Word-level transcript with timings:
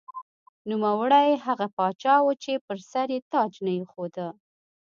نوموړی 0.69 1.29
هغه 1.45 1.67
پاچا 1.77 2.15
و 2.23 2.29
چې 2.43 2.53
پر 2.65 2.77
سر 2.91 3.07
یې 3.15 3.19
تاج 3.31 3.51
نه 3.65 3.71
ایښوده. 3.77 4.27